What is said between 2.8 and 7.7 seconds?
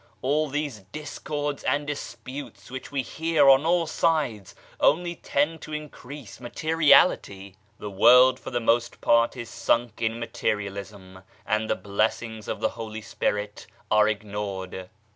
we hear on all sides only tend to increase mate riality.